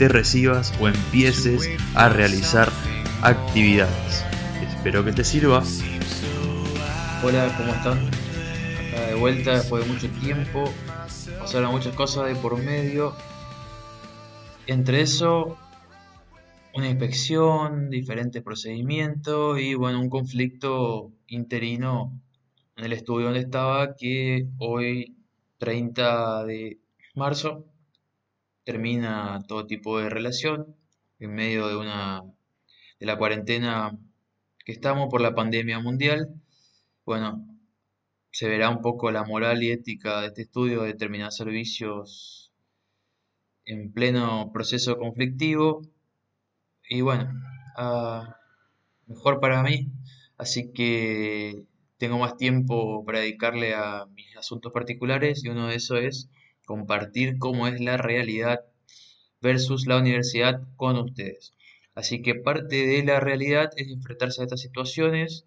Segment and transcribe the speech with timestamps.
[0.00, 2.70] te recibas o empieces a realizar
[3.20, 4.24] actividades.
[4.66, 5.62] Espero que te sirva.
[7.22, 8.10] Hola, ¿cómo están?
[9.08, 10.64] De vuelta después de mucho tiempo.
[11.38, 13.14] Pasaron muchas cosas de por medio.
[14.66, 15.58] Entre eso,
[16.74, 22.18] una inspección, diferentes procedimientos y bueno, un conflicto interino
[22.74, 25.14] en el estudio donde estaba que hoy
[25.58, 26.78] 30 de
[27.14, 27.66] marzo
[28.64, 30.76] termina todo tipo de relación
[31.18, 32.22] en medio de una
[32.98, 33.98] de la cuarentena
[34.64, 36.28] que estamos por la pandemia mundial.
[37.04, 37.46] Bueno,
[38.30, 42.52] se verá un poco la moral y ética de este estudio de determinar servicios
[43.64, 45.82] en pleno proceso conflictivo.
[46.88, 47.32] Y bueno,
[47.76, 48.36] ah,
[49.06, 49.88] mejor para mí.
[50.36, 51.64] Así que
[51.98, 56.30] tengo más tiempo para dedicarle a mis asuntos particulares y uno de esos es
[56.70, 58.60] compartir cómo es la realidad
[59.40, 61.52] versus la universidad con ustedes.
[61.96, 65.46] Así que parte de la realidad es enfrentarse a estas situaciones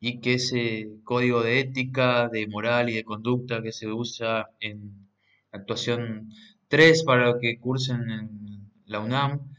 [0.00, 5.10] y que ese código de ética, de moral y de conducta que se usa en
[5.50, 6.30] actuación
[6.68, 9.52] 3 para los que cursen en la UNAM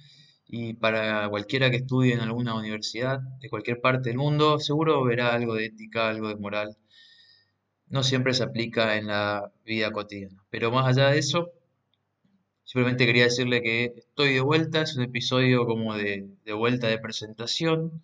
[0.48, 5.32] y para cualquiera que estudie en alguna universidad de cualquier parte del mundo, seguro verá
[5.36, 6.76] algo de ética, algo de moral
[7.94, 10.44] no siempre se aplica en la vida cotidiana.
[10.50, 11.52] Pero más allá de eso,
[12.64, 18.02] simplemente quería decirle que estoy de vuelta, es un episodio como de, vuelta de presentación,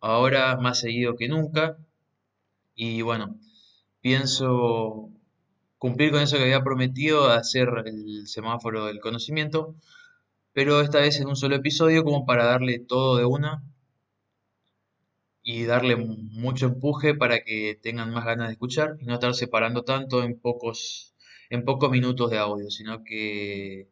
[0.00, 1.76] ahora más seguido que nunca.
[2.76, 3.36] Y bueno,
[4.00, 5.10] pienso
[5.78, 9.74] cumplir con eso que había prometido, hacer el semáforo del conocimiento,
[10.52, 13.64] pero esta vez en un solo episodio como para darle todo de una
[15.48, 19.84] y darle mucho empuje para que tengan más ganas de escuchar y no estar separando
[19.84, 21.14] tanto en pocos,
[21.50, 23.88] en pocos minutos de audio, sino que,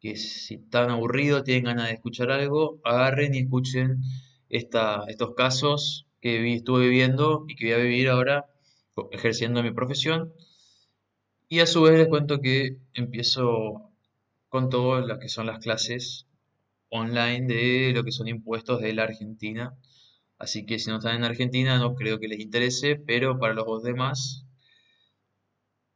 [0.00, 4.00] que si están aburridos, tienen ganas de escuchar algo, agarren y escuchen
[4.48, 8.46] esta, estos casos que estuve viviendo y que voy a vivir ahora
[9.12, 10.32] ejerciendo mi profesión.
[11.50, 13.92] Y a su vez les cuento que empiezo
[14.48, 16.26] con todo lo que son las clases
[16.88, 19.76] online de lo que son impuestos de la Argentina
[20.40, 23.82] Así que si no están en Argentina no creo que les interese, pero para los
[23.82, 24.46] demás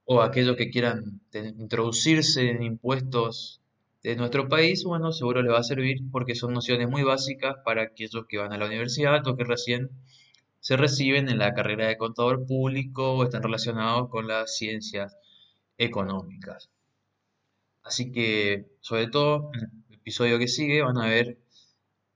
[0.04, 3.62] o aquellos que quieran introducirse en impuestos
[4.02, 7.84] de nuestro país, bueno, seguro les va a servir porque son nociones muy básicas para
[7.84, 9.88] aquellos que van a la universidad o que recién
[10.60, 15.16] se reciben en la carrera de contador público o están relacionados con las ciencias
[15.78, 16.68] económicas.
[17.82, 21.38] Así que, sobre todo, en el episodio que sigue van a ver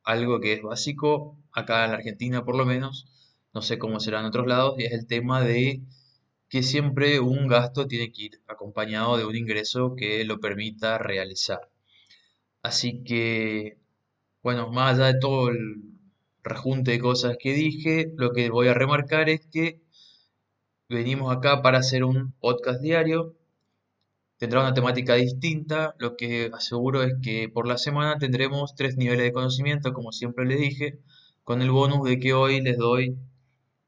[0.09, 3.07] algo que es básico acá en la Argentina por lo menos,
[3.53, 5.83] no sé cómo será en otros lados, y es el tema de
[6.49, 11.61] que siempre un gasto tiene que ir acompañado de un ingreso que lo permita realizar.
[12.63, 13.79] Así que,
[14.43, 15.83] bueno, más allá de todo el
[16.43, 19.83] rejunte de cosas que dije, lo que voy a remarcar es que
[20.89, 23.37] venimos acá para hacer un podcast diario.
[24.39, 25.95] Tendrá una temática distinta.
[25.99, 30.47] Lo que aseguro es que por la semana tendremos tres niveles de conocimiento, como siempre
[30.47, 30.99] les dije
[31.43, 33.17] con el bonus de que hoy les doy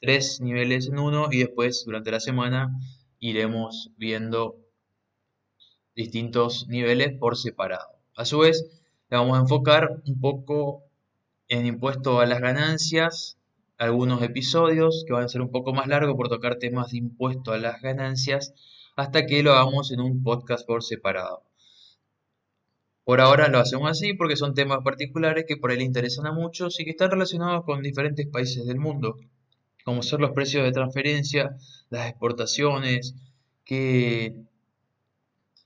[0.01, 2.71] tres niveles en uno y después durante la semana
[3.19, 4.57] iremos viendo
[5.95, 7.87] distintos niveles por separado.
[8.17, 8.65] A su vez,
[9.11, 10.85] le vamos a enfocar un poco
[11.49, 13.37] en impuesto a las ganancias,
[13.77, 17.53] algunos episodios que van a ser un poco más largos por tocar temas de impuesto
[17.53, 18.55] a las ganancias,
[18.97, 21.43] hasta que lo hagamos en un podcast por separado.
[23.05, 26.33] Por ahora lo hacemos así porque son temas particulares que por ahí le interesan a
[26.33, 29.17] muchos y que están relacionados con diferentes países del mundo,
[29.85, 31.57] como son los precios de transferencia,
[31.89, 33.15] las exportaciones,
[33.65, 34.37] qué,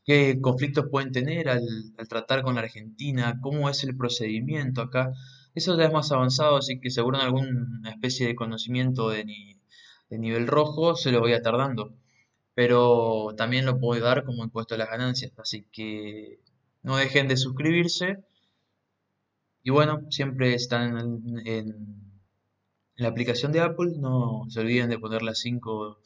[0.06, 5.12] qué conflictos pueden tener al, tratar con la Argentina, cómo es el procedimiento acá.
[5.54, 9.24] Eso ya es más avanzado, así que seguro en alguna especie de conocimiento de,
[10.08, 11.92] de nivel rojo se lo voy a estar dando.
[12.54, 16.38] Pero también lo puedo dar como impuesto a las ganancias, así que
[16.82, 18.18] no dejen de suscribirse.
[19.62, 21.74] Y bueno, siempre están en,
[22.96, 23.92] la aplicación de Apple.
[23.98, 25.98] No se olviden de poner las 5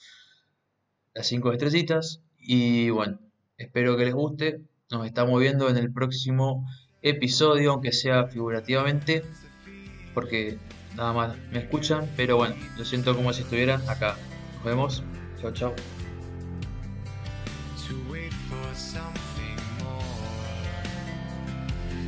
[1.14, 2.22] las cinco estrellitas.
[2.38, 3.18] Y bueno,
[3.58, 4.62] espero que les guste.
[4.90, 6.66] Nos estamos viendo en el próximo
[7.02, 9.22] episodio, aunque sea figurativamente,
[10.14, 10.58] porque
[10.96, 14.16] nada más me escuchan, pero bueno, lo siento como si estuvieran acá.
[14.54, 15.02] Nos vemos.
[15.40, 15.74] Chao, chao.
[17.88, 20.02] to wait for something more.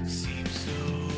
[0.07, 1.10] Seems so.